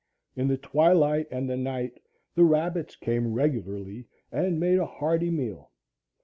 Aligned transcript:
In 0.35 0.47
the 0.47 0.57
twilight 0.57 1.27
and 1.29 1.47
the 1.47 1.55
night 1.55 2.01
the 2.33 2.43
rabbits 2.43 2.95
came 2.95 3.35
regularly 3.35 4.07
and 4.31 4.59
made 4.59 4.79
a 4.79 4.85
hearty 4.87 5.29
meal. 5.29 5.69